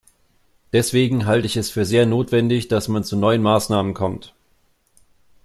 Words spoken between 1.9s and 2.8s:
notwendig,